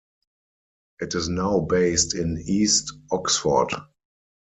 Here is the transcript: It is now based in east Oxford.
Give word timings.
It 0.99 1.13
is 1.13 1.29
now 1.29 1.59
based 1.59 2.15
in 2.15 2.41
east 2.47 2.91
Oxford. 3.11 3.69